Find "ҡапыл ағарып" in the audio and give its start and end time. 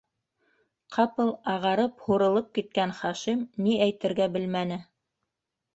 0.95-2.01